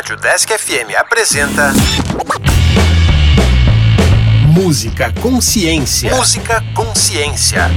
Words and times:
Rádio 0.00 0.16
Desk 0.16 0.50
FM 0.50 0.96
apresenta. 0.98 1.74
Música 4.46 5.12
Consciência. 5.20 6.16
Música 6.16 6.64
Consciência. 6.74 7.70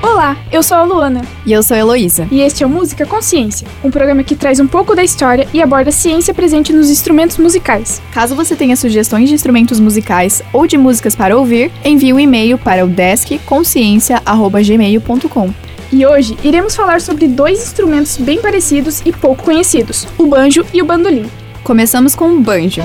Olá, 0.00 0.36
eu 0.52 0.62
sou 0.62 0.76
a 0.76 0.84
Luana. 0.84 1.22
E 1.44 1.52
eu 1.52 1.60
sou 1.60 1.74
a 1.74 1.80
Heloísa. 1.80 2.28
E 2.30 2.40
este 2.40 2.62
é 2.62 2.66
o 2.68 2.70
Música 2.70 3.04
Consciência, 3.04 3.66
um 3.82 3.90
programa 3.90 4.22
que 4.22 4.36
traz 4.36 4.60
um 4.60 4.68
pouco 4.68 4.94
da 4.94 5.02
história 5.02 5.48
e 5.52 5.60
aborda 5.60 5.90
a 5.90 5.92
ciência 5.92 6.32
presente 6.32 6.72
nos 6.72 6.88
instrumentos 6.88 7.36
musicais. 7.36 8.00
Caso 8.12 8.36
você 8.36 8.54
tenha 8.54 8.76
sugestões 8.76 9.28
de 9.28 9.34
instrumentos 9.34 9.80
musicais 9.80 10.40
ou 10.52 10.68
de 10.68 10.78
músicas 10.78 11.16
para 11.16 11.36
ouvir, 11.36 11.72
envie 11.84 12.12
um 12.12 12.20
e-mail 12.20 12.56
para 12.56 12.84
o 12.84 12.88
deskconsciência.gmail.com. 12.88 15.67
E 15.90 16.04
hoje 16.04 16.36
iremos 16.44 16.76
falar 16.76 17.00
sobre 17.00 17.26
dois 17.26 17.62
instrumentos 17.62 18.18
bem 18.18 18.42
parecidos 18.42 19.00
e 19.06 19.12
pouco 19.12 19.42
conhecidos, 19.42 20.06
o 20.18 20.26
banjo 20.26 20.64
e 20.72 20.82
o 20.82 20.84
bandolim. 20.84 21.30
Começamos 21.64 22.14
com 22.14 22.28
o 22.30 22.40
banjo. 22.40 22.82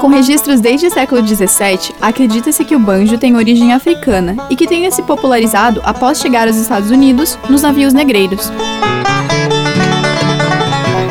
Com 0.00 0.08
registros 0.08 0.60
desde 0.60 0.86
o 0.86 0.90
século 0.90 1.26
XVII, 1.26 1.94
acredita-se 2.00 2.64
que 2.64 2.74
o 2.74 2.78
banjo 2.78 3.18
tem 3.18 3.36
origem 3.36 3.74
africana 3.74 4.36
e 4.48 4.56
que 4.56 4.66
tenha 4.66 4.90
se 4.90 5.02
popularizado 5.02 5.82
após 5.84 6.18
chegar 6.18 6.48
aos 6.48 6.56
Estados 6.56 6.90
Unidos 6.90 7.38
nos 7.50 7.60
navios 7.60 7.92
negreiros. 7.92 8.50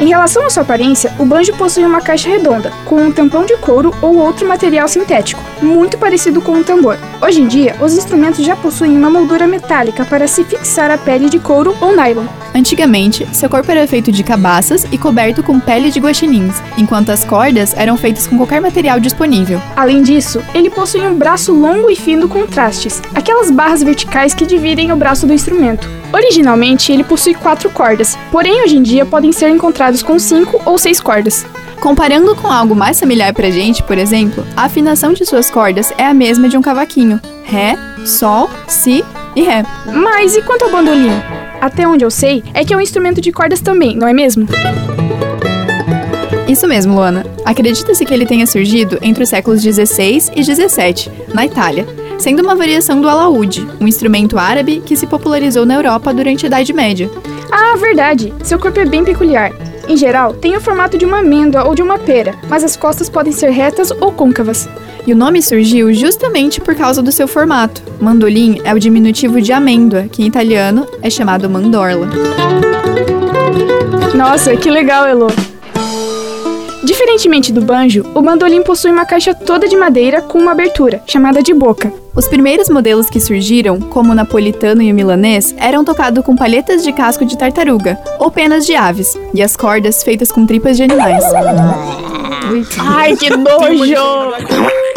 Em 0.02 0.07
relação 0.07 0.44
à 0.46 0.49
sua 0.49 0.63
aparência, 0.63 1.13
o 1.20 1.26
banjo 1.26 1.54
possui 1.55 1.85
uma 1.85 2.02
caixa 2.02 2.27
redonda, 2.30 2.71
com 2.85 2.96
um 2.96 3.12
tampão 3.12 3.46
de 3.46 3.55
couro 3.57 3.94
ou 4.02 4.18
outro 4.18 4.48
material 4.48 4.88
sintético, 4.88 5.44
muito 5.62 5.98
parecido 5.98 6.41
com 6.41 6.54
um 6.54 6.63
tambor. 6.63 6.98
Hoje 7.22 7.41
em 7.41 7.48
dia, 7.48 7.76
os 7.81 7.94
instrumentos 7.94 8.45
já 8.45 8.55
possuem 8.55 8.98
uma 8.98 9.09
moldura 9.09 9.48
metálica 9.48 10.05
para 10.05 10.27
se 10.27 10.44
fixar 10.44 10.91
à 10.91 10.98
pele 10.98 11.29
de 11.29 11.40
couro 11.40 11.76
ou 11.82 11.96
nylon. 11.96 12.26
Antigamente, 12.54 13.27
seu 13.34 13.49
corpo 13.49 13.71
era 13.71 13.87
feito 13.87 14.12
de 14.12 14.24
cabaças 14.24 14.85
e 14.91 14.98
coberto 14.98 15.43
com 15.43 15.60
pele 15.60 15.91
de 15.91 15.99
guaxinins, 15.99 16.55
enquanto 16.77 17.10
as 17.10 17.24
cordas 17.24 17.74
eram 17.77 17.96
feitas 17.98 18.27
com 18.27 18.37
qualquer 18.37 18.62
material 18.62 18.99
disponível. 18.99 19.62
Além 19.76 20.02
disso, 20.02 20.41
ele 20.54 20.70
possui 20.70 21.02
um 21.02 21.15
braço 21.15 21.54
longo 21.54 21.90
e 21.90 21.96
fino 21.96 22.27
com 22.27 22.46
trastes, 22.48 23.02
aquelas 23.13 23.52
barras 23.52 23.84
verticais 23.84 24.34
que 24.34 24.46
dividem 24.46 24.91
o 24.91 24.96
braço 24.96 25.27
do 25.27 25.34
instrumento. 25.34 25.90
Originalmente, 26.12 26.91
ele 26.91 27.04
possui 27.04 27.35
quatro 27.35 27.70
cordas, 27.70 28.18
porém 28.32 28.63
hoje 28.63 28.77
em 28.77 28.82
dia 28.82 29.05
podem 29.05 29.32
ser 29.32 29.49
encontrados 29.49 30.02
com 30.02 30.18
cinco 30.18 30.60
ou 30.65 30.77
seis 30.77 30.99
cordas. 30.99 31.46
Comparando 31.82 32.35
com 32.35 32.52
algo 32.52 32.76
mais 32.76 32.99
familiar 32.99 33.34
pra 33.34 33.49
gente, 33.49 33.82
por 33.84 33.98
exemplo, 33.98 34.46
a 34.55 34.63
afinação 34.63 35.13
de 35.13 35.26
suas 35.26 35.49
cordas 35.49 35.94
é 35.98 36.05
a 36.05 36.13
mesma 36.13 36.49
de 36.49 36.58
um 36.58 36.62
cavaquinho: 36.62 37.21
Ré, 37.44 37.77
Sol, 38.05 38.49
Si 38.68 39.04
e 39.36 39.41
Ré. 39.41 39.63
Mas 39.86 40.36
e 40.36 40.41
quanto 40.41 40.66
ao 40.66 40.71
bandolim? 40.71 41.12
Até 41.62 41.88
onde 41.88 42.04
eu 42.04 42.12
sei, 42.12 42.44
é 42.54 42.66
que 42.66 42.74
é 42.74 42.77
um 42.77 42.82
instrumento 42.82 43.21
de 43.21 43.32
cordas 43.32 43.62
também, 43.62 43.96
não 43.96 44.08
é 44.08 44.13
mesmo? 44.13 44.48
Isso 46.48 46.68
mesmo, 46.68 46.96
Luana. 46.96 47.26
Acredita-se 47.46 48.05
que 48.05 48.14
ele 48.14 48.26
tenha 48.26 48.48
surgido 48.48 48.98
entre 49.02 49.24
os 49.24 49.30
séculos 49.30 49.62
16 49.62 50.32
e 50.36 50.43
17, 50.43 51.12
na 51.34 51.46
Itália, 51.46 51.86
sendo 52.18 52.41
uma 52.41 52.55
variação 52.55 52.99
do 52.99 53.08
alaúde, 53.08 53.66
um 53.80 53.88
instrumento 53.88 54.38
árabe 54.38 54.82
que 54.86 54.96
se 54.96 55.08
popularizou 55.08 55.66
na 55.66 55.76
Europa 55.76 56.14
durante 56.14 56.46
a 56.46 56.48
Idade 56.48 56.74
Média. 56.74 57.10
Ah, 57.52 57.76
verdade! 57.77 58.34
Seu 58.43 58.58
corpo 58.58 58.80
é 58.80 58.86
bem 58.86 59.04
peculiar. 59.05 59.52
Em 59.90 59.98
geral, 59.98 60.35
tem 60.35 60.55
o 60.55 60.62
formato 60.62 60.99
de 60.99 61.04
uma 61.04 61.18
amêndoa 61.18 61.63
ou 61.63 61.73
de 61.73 61.82
uma 61.82 61.98
pera, 61.98 62.35
mas 62.48 62.63
as 62.63 62.77
costas 62.77 63.09
podem 63.09 63.34
ser 63.34 63.49
retas 63.49 63.90
ou 63.90 64.12
côncavas. 64.12 64.69
E 65.07 65.12
o 65.12 65.16
nome 65.16 65.41
surgiu 65.41 65.91
justamente 65.91 66.62
por 66.62 66.75
causa 66.75 67.01
do 67.01 67.12
seu 67.12 67.28
formato. 67.28 67.81
Mandolim 68.00 68.62
é 68.63 68.72
o 68.72 68.79
diminutivo 68.79 69.41
de 69.41 69.51
amêndoa, 69.51 70.03
que 70.03 70.22
em 70.22 70.28
italiano 70.28 70.85
é 71.01 71.09
chamado 71.09 71.50
mandorla. 71.50 72.07
Nossa, 74.13 74.56
que 74.56 74.69
legal, 74.69 75.07
Elo! 75.07 75.49
Diferentemente 76.84 77.51
do 77.51 77.62
banjo, 77.62 78.06
o 78.16 78.22
bandolim 78.22 78.63
possui 78.63 78.91
uma 78.91 79.06
caixa 79.06 79.34
toda 79.34 79.67
de 79.67 79.75
madeira 79.75 80.22
com 80.22 80.38
uma 80.38 80.51
abertura, 80.51 81.01
chamada 81.06 81.44
de 81.44 81.53
boca. 81.53 81.91
Os 82.16 82.28
primeiros 82.28 82.69
modelos 82.69 83.09
que 83.09 83.19
surgiram, 83.19 83.79
como 83.79 84.12
o 84.12 84.16
napolitano 84.16 84.81
e 84.81 84.91
o 84.91 84.95
milanês, 84.95 85.53
eram 85.57 85.84
tocados 85.84 86.23
com 86.23 86.35
palhetas 86.35 86.84
de 86.84 86.91
casco 86.91 87.25
de 87.25 87.38
tartaruga 87.38 88.00
ou 88.17 88.31
penas 88.31 88.66
de 88.66 88.75
aves, 88.75 89.17
e 89.34 89.44
as 89.44 89.56
cordas 89.56 90.03
feitas 90.03 90.31
com 90.31 90.45
tripas 90.45 90.78
de 90.78 90.84
animais. 90.84 91.23
Ai, 92.79 93.16
que 93.16 93.29
nojo! 93.29 94.89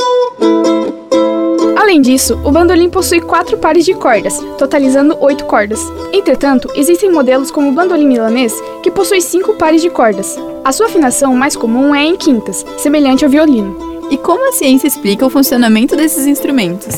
Além 1.93 2.01
disso, 2.01 2.41
o 2.43 2.51
bandolim 2.51 2.89
possui 2.89 3.21
quatro 3.21 3.59
pares 3.59 3.85
de 3.85 3.93
cordas, 3.93 4.43
totalizando 4.57 5.15
oito 5.21 5.45
cordas. 5.45 5.79
Entretanto, 6.11 6.67
existem 6.75 7.13
modelos 7.13 7.51
como 7.51 7.69
o 7.69 7.73
bandolim 7.75 8.07
milanês, 8.07 8.59
que 8.83 8.91
possui 8.91 9.21
cinco 9.21 9.53
pares 9.57 9.83
de 9.83 9.91
cordas. 9.91 10.39
A 10.65 10.73
sua 10.73 10.87
afinação 10.87 11.35
mais 11.35 11.55
comum 11.55 11.95
é 11.95 12.03
em 12.03 12.17
quintas, 12.17 12.65
semelhante 12.79 13.27
ao 13.27 13.31
violino. 13.31 13.77
E 14.11 14.17
como 14.17 14.49
a 14.49 14.53
ciência 14.53 14.87
explica 14.87 15.27
o 15.27 15.29
funcionamento 15.29 15.95
desses 15.95 16.27
instrumentos? 16.27 16.97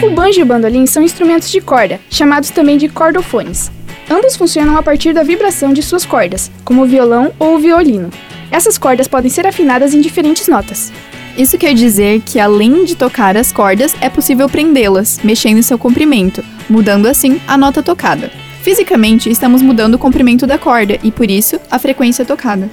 O 0.00 0.10
banjo 0.10 0.38
e 0.38 0.42
o 0.44 0.46
bandolim 0.46 0.86
são 0.86 1.02
instrumentos 1.02 1.50
de 1.50 1.60
corda, 1.60 1.98
chamados 2.08 2.50
também 2.50 2.78
de 2.78 2.88
cordofones. 2.88 3.68
Ambos 4.08 4.36
funcionam 4.36 4.76
a 4.76 4.82
partir 4.84 5.12
da 5.12 5.24
vibração 5.24 5.72
de 5.72 5.82
suas 5.82 6.06
cordas, 6.06 6.52
como 6.64 6.84
o 6.84 6.86
violão 6.86 7.32
ou 7.36 7.56
o 7.56 7.58
violino. 7.58 8.10
Essas 8.48 8.78
cordas 8.78 9.08
podem 9.08 9.28
ser 9.28 9.44
afinadas 9.44 9.92
em 9.92 10.00
diferentes 10.00 10.46
notas. 10.46 10.92
Isso 11.38 11.56
quer 11.56 11.72
dizer 11.72 12.20
que, 12.26 12.40
além 12.40 12.84
de 12.84 12.96
tocar 12.96 13.36
as 13.36 13.52
cordas, 13.52 13.94
é 14.00 14.10
possível 14.10 14.48
prendê-las, 14.48 15.20
mexendo 15.22 15.58
em 15.58 15.62
seu 15.62 15.78
comprimento, 15.78 16.44
mudando 16.68 17.06
assim 17.06 17.40
a 17.46 17.56
nota 17.56 17.80
tocada. 17.80 18.28
Fisicamente, 18.60 19.30
estamos 19.30 19.62
mudando 19.62 19.94
o 19.94 19.98
comprimento 19.98 20.48
da 20.48 20.58
corda 20.58 20.98
e, 21.00 21.12
por 21.12 21.30
isso, 21.30 21.60
a 21.70 21.78
frequência 21.78 22.24
tocada. 22.24 22.68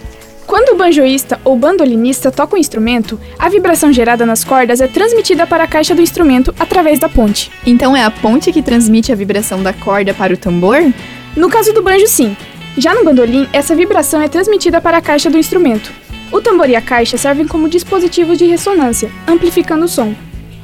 Quando 0.47 0.73
o 0.73 0.77
banjoísta 0.77 1.39
ou 1.43 1.55
bandolinista 1.55 2.31
toca 2.31 2.55
o 2.55 2.57
instrumento, 2.57 3.19
a 3.37 3.49
vibração 3.49 3.93
gerada 3.93 4.25
nas 4.25 4.43
cordas 4.43 4.81
é 4.81 4.87
transmitida 4.87 5.45
para 5.45 5.65
a 5.65 5.67
caixa 5.67 5.93
do 5.93 6.01
instrumento 6.01 6.53
através 6.59 6.97
da 6.97 7.07
ponte. 7.07 7.51
Então 7.67 7.95
é 7.95 8.03
a 8.03 8.09
ponte 8.09 8.51
que 8.51 8.63
transmite 8.63 9.11
a 9.11 9.15
vibração 9.15 9.61
da 9.61 9.73
corda 9.73 10.11
para 10.11 10.33
o 10.33 10.37
tambor? 10.37 10.91
No 11.35 11.49
caso 11.49 11.71
do 11.71 11.83
banjo, 11.83 12.07
sim. 12.07 12.35
Já 12.77 12.95
no 12.95 13.03
bandolim, 13.03 13.47
essa 13.53 13.75
vibração 13.75 14.21
é 14.21 14.27
transmitida 14.27 14.81
para 14.81 14.97
a 14.97 15.01
caixa 15.01 15.29
do 15.29 15.37
instrumento. 15.37 16.04
O 16.31 16.41
tambor 16.41 16.69
e 16.69 16.75
a 16.75 16.81
caixa 16.81 17.17
servem 17.17 17.47
como 17.47 17.69
dispositivos 17.69 18.37
de 18.37 18.45
ressonância, 18.45 19.11
amplificando 19.27 19.85
o 19.85 19.87
som. 19.87 20.13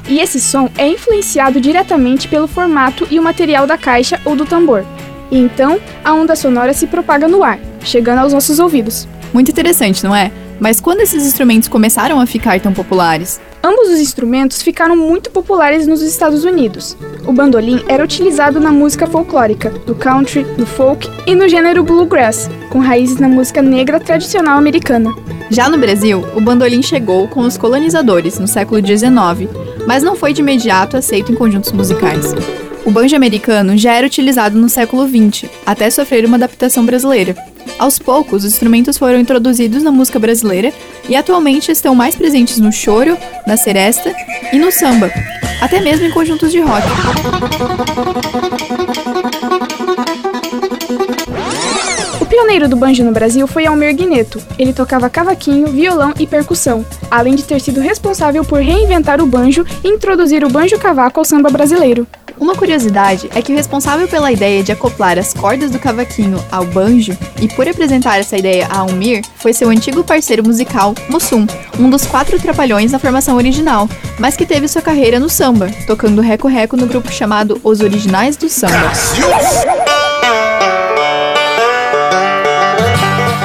E 0.08 0.20
esse 0.20 0.40
som 0.40 0.70
é 0.78 0.88
influenciado 0.88 1.62
diretamente 1.62 2.28
pelo 2.28 2.48
formato 2.48 3.08
e 3.10 3.20
o 3.20 3.24
material 3.24 3.68
da 3.68 3.78
caixa 3.78 4.20
ou 4.26 4.36
do 4.36 4.46
tambor. 4.46 4.84
E 5.30 5.38
então, 5.38 5.80
a 6.04 6.14
onda 6.14 6.36
sonora 6.36 6.74
se 6.74 6.88
propaga 6.88 7.28
no 7.28 7.44
ar, 7.44 7.60
chegando 7.84 8.20
aos 8.20 8.34
nossos 8.34 8.60
ouvidos. 8.60 9.08
Muito 9.34 9.52
interessante, 9.52 10.04
não 10.04 10.16
é? 10.16 10.32
Mas 10.62 10.80
quando 10.80 11.02
esses 11.02 11.26
instrumentos 11.26 11.68
começaram 11.68 12.20
a 12.20 12.28
ficar 12.28 12.60
tão 12.60 12.72
populares? 12.72 13.42
Ambos 13.64 13.90
os 13.90 14.00
instrumentos 14.00 14.62
ficaram 14.62 14.96
muito 14.96 15.32
populares 15.32 15.88
nos 15.88 16.04
Estados 16.04 16.44
Unidos. 16.44 16.96
O 17.26 17.34
bandolim 17.34 17.84
era 17.88 18.04
utilizado 18.04 18.60
na 18.60 18.72
música 18.72 19.08
folclórica, 19.08 19.74
no 19.88 19.96
country, 19.96 20.46
no 20.60 20.68
folk 20.68 21.10
e 21.26 21.34
no 21.34 21.50
gênero 21.50 21.84
bluegrass, 21.84 22.48
com 22.70 22.78
raízes 22.78 23.20
na 23.20 23.28
música 23.28 23.60
negra 23.60 24.00
tradicional 24.00 24.60
americana. 24.60 25.12
Já 25.50 25.68
no 25.68 25.80
Brasil, 25.80 26.24
o 26.36 26.42
bandolim 26.42 26.84
chegou 26.84 27.28
com 27.28 27.42
os 27.42 27.58
colonizadores 27.58 28.38
no 28.38 28.48
século 28.48 28.86
XIX, 28.86 29.50
mas 29.88 30.04
não 30.04 30.16
foi 30.16 30.32
de 30.32 30.42
imediato 30.42 30.96
aceito 30.96 31.32
em 31.32 31.36
conjuntos 31.36 31.72
musicais. 31.72 32.36
O 32.86 32.92
banjo 32.92 33.16
americano 33.16 33.76
já 33.76 33.94
era 33.94 34.06
utilizado 34.06 34.60
no 34.60 34.70
século 34.70 35.08
XX, 35.08 35.50
até 35.66 35.90
sofrer 35.90 36.24
uma 36.24 36.38
adaptação 36.38 36.86
brasileira. 36.86 37.36
Aos 37.82 37.98
poucos, 37.98 38.44
os 38.44 38.54
instrumentos 38.54 38.96
foram 38.96 39.20
introduzidos 39.20 39.82
na 39.82 39.92
música 39.92 40.20
brasileira 40.20 40.72
e 41.10 41.16
atualmente 41.16 41.72
estão 41.72 41.96
mais 41.96 42.14
presentes 42.14 42.60
no 42.60 42.72
choro, 42.72 43.18
na 43.48 43.58
seresta 43.58 44.14
e 44.54 44.60
no 44.60 44.72
samba, 44.72 45.12
até 45.60 45.82
mesmo 45.82 46.06
em 46.06 46.12
conjuntos 46.12 46.52
de 46.52 46.60
rock. 46.60 46.86
Pioneiro 52.42 52.68
do 52.68 52.76
banjo 52.76 53.04
no 53.04 53.12
Brasil 53.12 53.46
foi 53.46 53.68
Almir 53.68 53.96
Guineto. 53.96 54.42
Ele 54.58 54.74
tocava 54.74 55.12
cavaquinho, 55.12 55.68
violão 55.68 56.12
e 56.20 56.26
percussão, 56.26 56.84
além 57.10 57.36
de 57.36 57.44
ter 57.44 57.62
sido 57.62 57.80
responsável 57.80 58.44
por 58.44 58.60
reinventar 58.60 59.22
o 59.22 59.28
banjo 59.28 59.64
e 59.84 59.88
introduzir 59.88 60.44
o 60.44 60.50
banjo-cavaco 60.50 61.20
ao 61.20 61.26
samba 61.26 61.52
brasileiro. 61.52 62.08
Uma 62.40 62.56
curiosidade 62.56 63.30
é 63.36 63.44
que 63.44 63.54
o 63.54 63.56
responsável 63.56 64.08
pela 64.08 64.32
ideia 64.32 64.64
de 64.64 64.72
acoplar 64.72 65.20
as 65.20 65.36
cordas 65.36 65.70
do 65.70 65.78
cavaquinho 65.78 66.44
ao 66.52 66.66
banjo 66.66 67.16
e 67.40 67.48
por 67.48 67.70
apresentar 67.70 68.18
essa 68.18 68.36
ideia 68.36 68.68
a 68.72 68.80
Almir 68.80 69.24
foi 69.36 69.54
seu 69.54 69.70
antigo 69.70 70.04
parceiro 70.04 70.44
musical, 70.44 70.96
Mussum, 71.10 71.46
um 71.80 71.92
dos 71.92 72.08
quatro 72.08 72.40
trapalhões 72.40 72.92
na 72.92 72.98
formação 72.98 73.36
original, 73.36 73.88
mas 74.18 74.36
que 74.36 74.48
teve 74.48 74.68
sua 74.68 74.82
carreira 74.82 75.20
no 75.20 75.30
samba, 75.30 75.70
tocando 75.86 76.22
reco-reco 76.22 76.76
no 76.76 76.88
grupo 76.88 77.12
chamado 77.12 77.62
Os 77.64 77.82
Originais 77.82 78.36
do 78.36 78.50
Samba. 78.50 78.92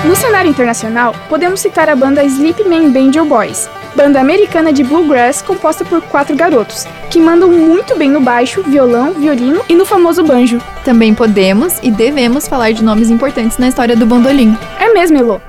No 0.06 0.14
cenário 0.14 0.48
internacional, 0.48 1.16
podemos 1.28 1.58
citar 1.58 1.88
a 1.88 1.96
banda 1.96 2.22
Sleepman 2.22 2.90
Banjo 2.90 3.24
Boys. 3.24 3.68
banda 3.96 4.20
americana 4.20 4.72
de 4.72 4.84
bluegrass 4.84 5.42
composta 5.42 5.84
por 5.84 6.00
quatro 6.00 6.36
garotos, 6.36 6.86
que 7.10 7.18
mandam 7.18 7.50
muito 7.50 7.96
bem 7.96 8.08
no 8.08 8.20
baixo, 8.20 8.62
violão, 8.62 9.14
violino 9.14 9.62
e 9.68 9.74
no 9.74 9.84
famoso 9.84 10.22
banjo. 10.22 10.62
Também 10.84 11.12
podemos 11.12 11.80
e 11.82 11.90
devemos 11.90 12.46
falar 12.46 12.70
de 12.70 12.84
nomes 12.84 13.10
importantes 13.10 13.58
na 13.58 13.66
história 13.66 13.96
do 13.96 14.06
bandolim. 14.06 14.56
É 14.78 14.92
mesmo, 14.92 15.18
Elô. 15.18 15.40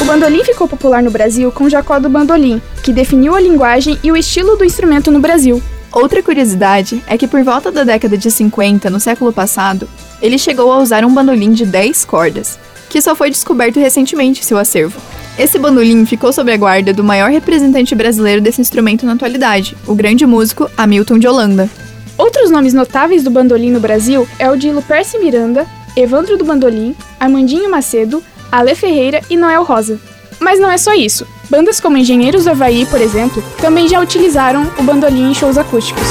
O 0.00 0.04
bandolim 0.06 0.42
ficou 0.42 0.66
popular 0.66 1.02
no 1.02 1.10
Brasil 1.10 1.52
com 1.52 1.68
Jacó 1.68 1.98
do 1.98 2.08
Bandolim, 2.08 2.62
que 2.82 2.94
definiu 2.94 3.34
a 3.34 3.40
linguagem 3.40 3.98
e 4.02 4.10
o 4.10 4.16
estilo 4.16 4.56
do 4.56 4.64
instrumento 4.64 5.10
no 5.10 5.20
Brasil. 5.20 5.62
Outra 5.92 6.22
curiosidade 6.22 7.02
é 7.06 7.18
que 7.18 7.26
por 7.26 7.42
volta 7.42 7.72
da 7.72 7.82
década 7.82 8.16
de 8.16 8.30
50, 8.30 8.88
no 8.88 9.00
século 9.00 9.32
passado, 9.32 9.88
ele 10.22 10.38
chegou 10.38 10.70
a 10.72 10.78
usar 10.78 11.04
um 11.04 11.12
bandolim 11.12 11.52
de 11.52 11.66
10 11.66 12.04
cordas, 12.04 12.58
que 12.88 13.02
só 13.02 13.14
foi 13.16 13.28
descoberto 13.28 13.80
recentemente 13.80 14.40
em 14.40 14.44
seu 14.44 14.56
acervo. 14.56 15.00
Esse 15.36 15.58
bandolim 15.58 16.06
ficou 16.06 16.32
sob 16.32 16.52
a 16.52 16.56
guarda 16.56 16.92
do 16.92 17.02
maior 17.02 17.30
representante 17.30 17.94
brasileiro 17.94 18.40
desse 18.40 18.60
instrumento 18.60 19.04
na 19.04 19.14
atualidade, 19.14 19.76
o 19.86 19.94
grande 19.94 20.24
músico 20.26 20.70
Hamilton 20.76 21.18
de 21.18 21.26
Holanda. 21.26 21.68
Outros 22.16 22.50
nomes 22.50 22.74
notáveis 22.74 23.24
do 23.24 23.30
bandolim 23.30 23.70
no 23.70 23.80
Brasil 23.80 24.28
é 24.38 24.50
o 24.50 24.56
de 24.56 24.70
Luperce 24.70 25.18
Miranda, 25.18 25.66
Evandro 25.96 26.36
do 26.36 26.44
Bandolim, 26.44 26.94
Armandinho 27.18 27.70
Macedo, 27.70 28.22
Ale 28.52 28.74
Ferreira 28.74 29.22
e 29.28 29.36
Noel 29.36 29.64
Rosa. 29.64 29.98
Mas 30.38 30.60
não 30.60 30.70
é 30.70 30.78
só 30.78 30.94
isso. 30.94 31.26
Bandas 31.50 31.80
como 31.80 31.96
Engenheiros 31.96 32.44
do 32.44 32.50
Havaí, 32.50 32.86
por 32.86 33.00
exemplo, 33.00 33.42
também 33.60 33.88
já 33.88 34.00
utilizaram 34.00 34.70
o 34.78 34.82
bandolim 34.84 35.32
em 35.32 35.34
shows 35.34 35.58
acústicos. 35.58 36.04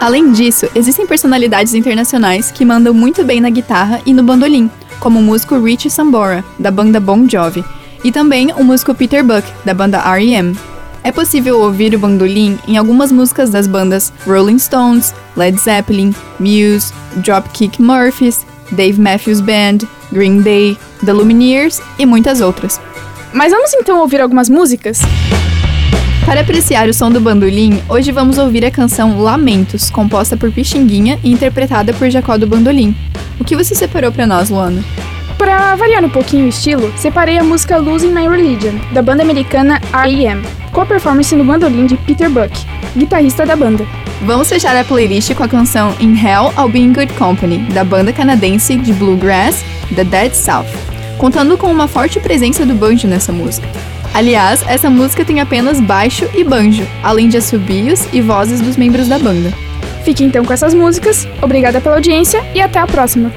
Além 0.00 0.32
disso, 0.32 0.66
existem 0.74 1.06
personalidades 1.06 1.74
internacionais 1.74 2.50
que 2.50 2.64
mandam 2.64 2.94
muito 2.94 3.22
bem 3.24 3.42
na 3.42 3.50
guitarra 3.50 4.00
e 4.06 4.14
no 4.14 4.22
bandolim, 4.22 4.70
como 4.98 5.20
o 5.20 5.22
músico 5.22 5.62
Richie 5.62 5.90
Sambora, 5.90 6.42
da 6.58 6.70
banda 6.70 6.98
Bon 6.98 7.28
Jovi, 7.28 7.62
e 8.02 8.10
também 8.10 8.52
o 8.56 8.64
músico 8.64 8.94
Peter 8.94 9.22
Buck, 9.22 9.46
da 9.66 9.74
banda 9.74 9.98
R.E.M. 9.98 10.56
É 11.04 11.12
possível 11.12 11.60
ouvir 11.60 11.94
o 11.94 11.98
bandolim 11.98 12.58
em 12.66 12.78
algumas 12.78 13.12
músicas 13.12 13.50
das 13.50 13.66
bandas 13.66 14.12
Rolling 14.26 14.58
Stones, 14.58 15.14
Led 15.36 15.58
Zeppelin, 15.60 16.14
Muse, 16.40 16.92
Dropkick 17.16 17.80
Murphys, 17.82 18.46
Dave 18.72 19.00
Matthews 19.00 19.40
Band, 19.40 19.78
Green 20.10 20.40
Day, 20.40 20.76
The 21.04 21.12
Lumineers 21.12 21.80
e 21.98 22.06
muitas 22.06 22.40
outras. 22.40 22.80
Mas 23.32 23.52
vamos 23.52 23.72
então 23.74 24.00
ouvir 24.00 24.20
algumas 24.20 24.48
músicas? 24.48 25.00
Para 26.24 26.42
apreciar 26.42 26.88
o 26.88 26.94
som 26.94 27.10
do 27.10 27.20
bandolim, 27.20 27.82
hoje 27.88 28.12
vamos 28.12 28.38
ouvir 28.38 28.64
a 28.64 28.70
canção 28.70 29.20
Lamentos, 29.20 29.90
composta 29.90 30.36
por 30.36 30.52
Pixinguinha 30.52 31.18
e 31.22 31.32
interpretada 31.32 31.92
por 31.92 32.08
Jacó 32.10 32.36
do 32.38 32.46
Bandolim. 32.46 32.94
O 33.40 33.44
que 33.44 33.56
você 33.56 33.74
separou 33.74 34.12
para 34.12 34.26
nós, 34.26 34.48
Luana? 34.48 34.82
Para 35.42 35.74
variar 35.74 36.04
um 36.04 36.08
pouquinho 36.08 36.44
o 36.44 36.48
estilo, 36.48 36.92
separei 36.96 37.36
a 37.36 37.42
música 37.42 37.76
Losing 37.76 38.12
My 38.12 38.28
Religion, 38.28 38.74
da 38.92 39.02
banda 39.02 39.24
americana 39.24 39.80
R.E.M., 39.92 40.40
com 40.70 40.82
a 40.82 40.86
performance 40.86 41.34
no 41.34 41.42
bandolim 41.42 41.84
de 41.84 41.96
Peter 41.96 42.30
Buck, 42.30 42.48
guitarrista 42.96 43.44
da 43.44 43.56
banda. 43.56 43.84
Vamos 44.24 44.48
fechar 44.48 44.76
a 44.76 44.84
playlist 44.84 45.34
com 45.34 45.42
a 45.42 45.48
canção 45.48 45.96
In 45.98 46.14
Hell 46.16 46.52
I'll 46.56 46.68
Be 46.68 46.78
in 46.78 46.92
Good 46.92 47.14
Company, 47.14 47.58
da 47.74 47.82
banda 47.82 48.12
canadense 48.12 48.76
de 48.76 48.92
bluegrass 48.92 49.64
The 49.96 50.04
Dead 50.04 50.32
South, 50.32 50.70
contando 51.18 51.58
com 51.58 51.66
uma 51.66 51.88
forte 51.88 52.20
presença 52.20 52.64
do 52.64 52.74
banjo 52.74 53.08
nessa 53.08 53.32
música. 53.32 53.66
Aliás, 54.14 54.62
essa 54.68 54.88
música 54.88 55.24
tem 55.24 55.40
apenas 55.40 55.80
baixo 55.80 56.30
e 56.36 56.44
banjo, 56.44 56.86
além 57.02 57.28
de 57.28 57.38
assobios 57.38 58.06
e 58.12 58.20
vozes 58.20 58.60
dos 58.60 58.76
membros 58.76 59.08
da 59.08 59.18
banda. 59.18 59.52
Fique 60.04 60.22
então 60.22 60.44
com 60.44 60.52
essas 60.52 60.72
músicas, 60.72 61.26
obrigada 61.42 61.80
pela 61.80 61.96
audiência 61.96 62.44
e 62.54 62.60
até 62.60 62.78
a 62.78 62.86
próxima! 62.86 63.32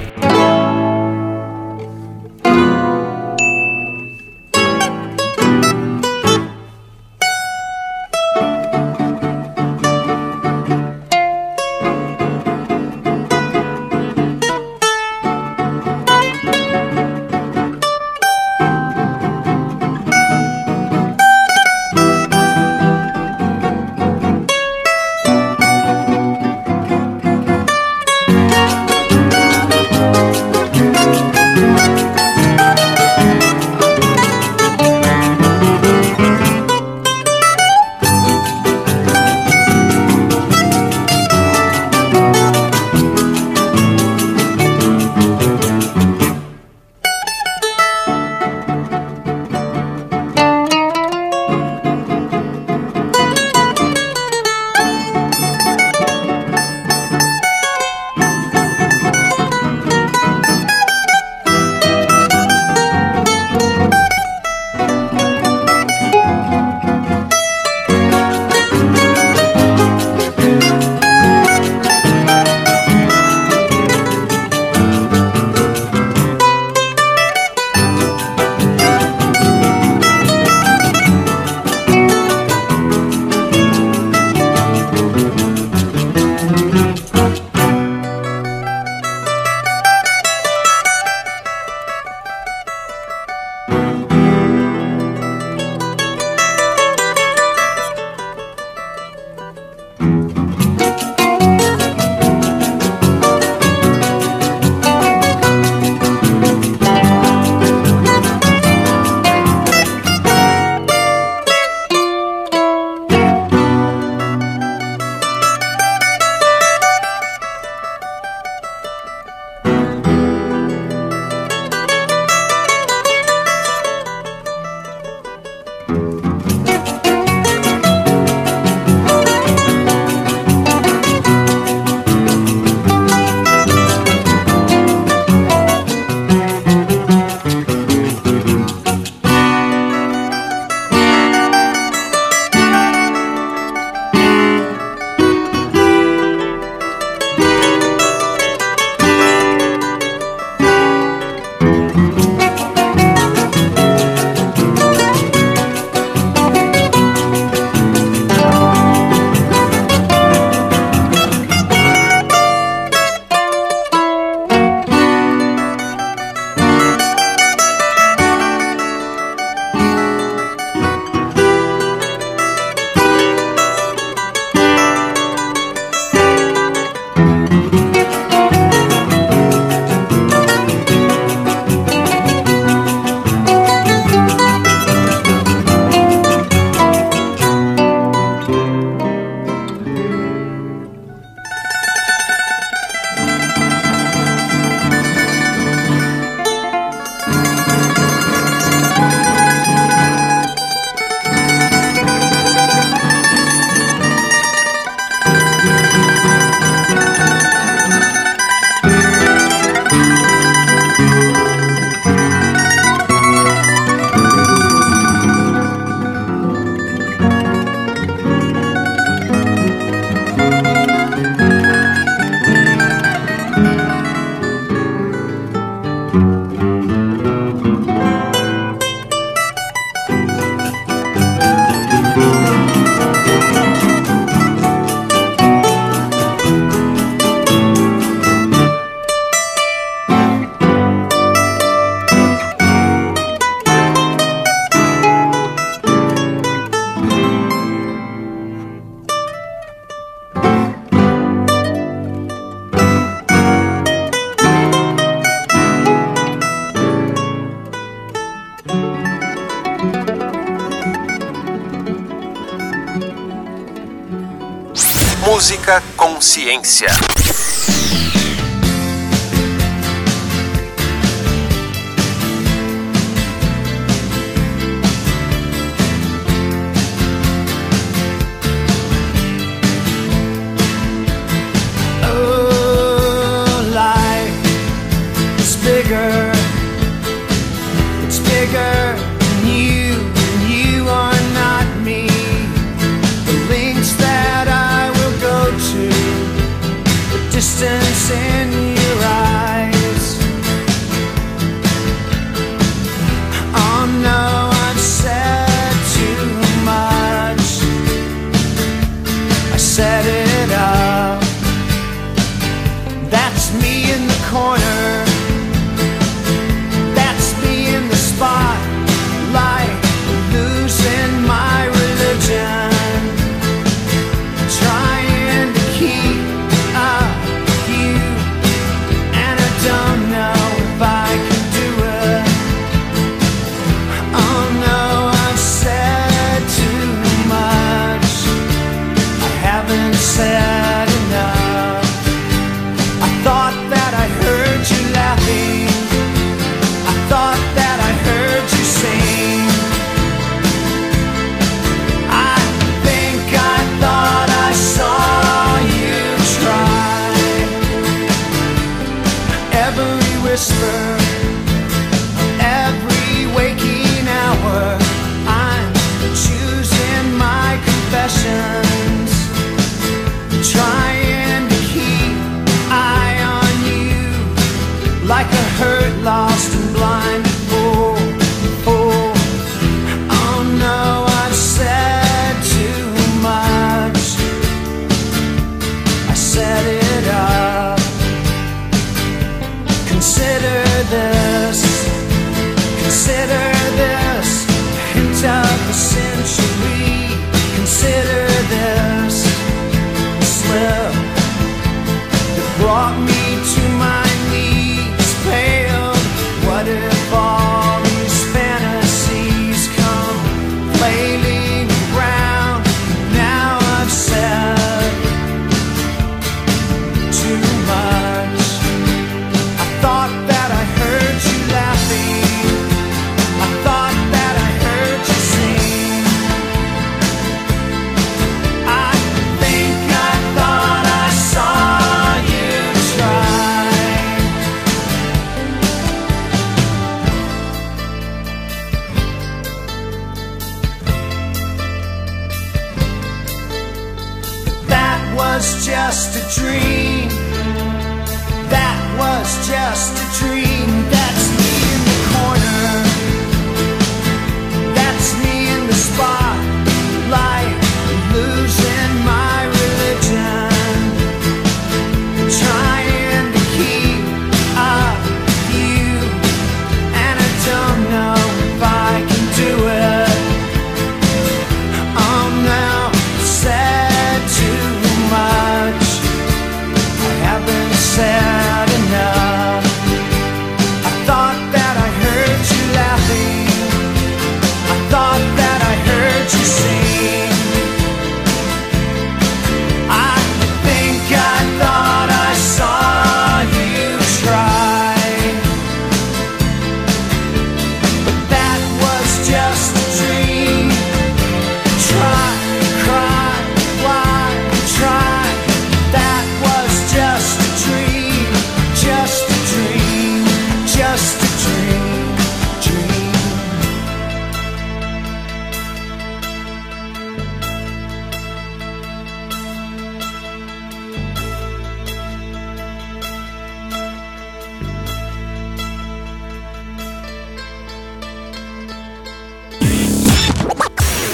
Música 265.46 265.80
Consciência. 265.96 266.88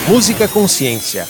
Música 0.08 0.48
Consciência. 0.48 1.27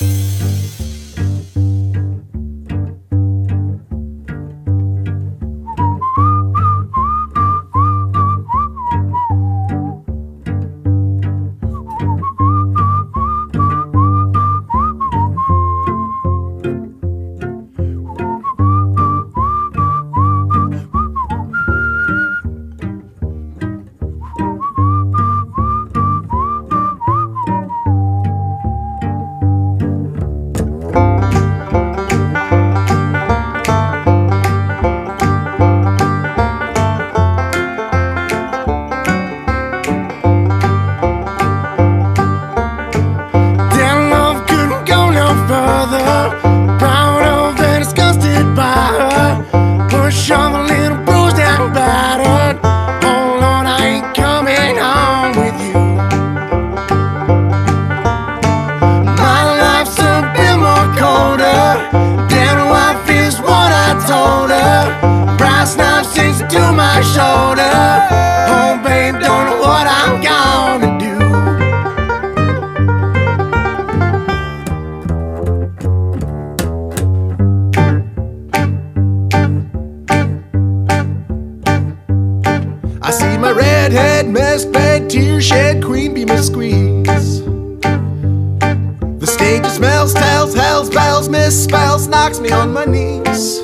Misspells, 91.62 92.10
knocks 92.10 92.40
me 92.40 92.52
on 92.52 92.74
my 92.74 92.86
knees. 92.86 93.60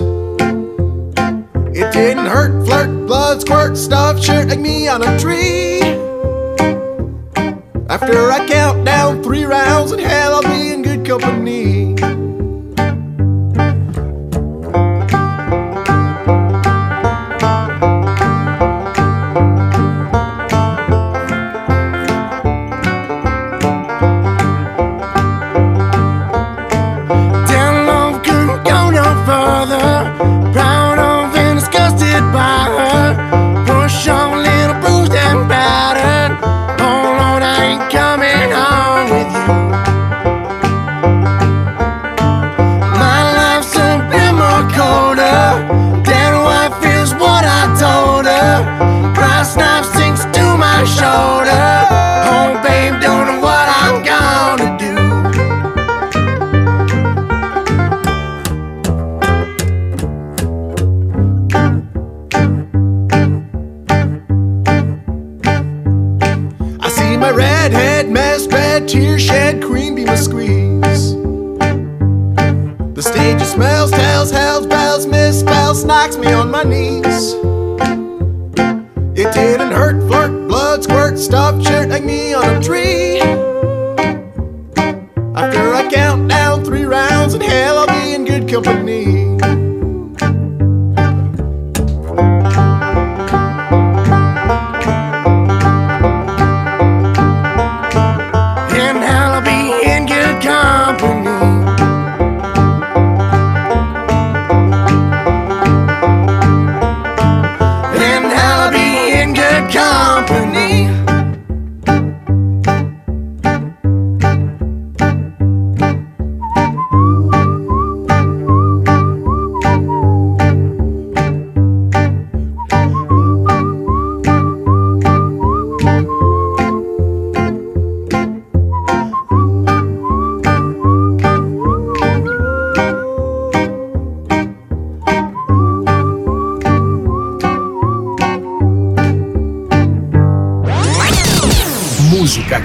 It 1.76 1.92
didn't 1.94 2.26
hurt, 2.26 2.66
flirt, 2.66 3.08
blood, 3.08 3.42
squirt, 3.42 3.78
stuff, 3.78 4.24
shirt 4.24 4.50
like 4.50 4.60
me 4.60 4.88
on 4.88 5.02
a 5.02 5.20
tree. 5.20 5.82
After 7.90 8.32
I 8.32 8.46
count 8.48 8.86
down 8.86 9.24
three 9.24 9.46
rounds 9.46 9.92
in 9.92 10.00
hell, 10.00 10.27